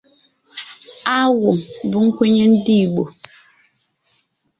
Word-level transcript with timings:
Agwụ 1.19 1.51
bụ 1.89 1.97
nkwenye 2.05 2.43
Ndị 2.51 2.75
Igbo 2.83 3.03